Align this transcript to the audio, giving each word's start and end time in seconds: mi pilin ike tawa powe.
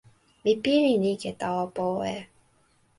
mi 0.43 0.51
pilin 0.63 1.03
ike 1.13 1.31
tawa 1.39 1.63
powe. 1.75 2.13